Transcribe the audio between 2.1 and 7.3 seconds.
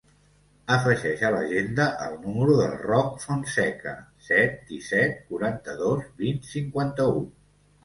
número del Roc Fonseca: set, disset, quaranta-dos, vint, cinquanta-u.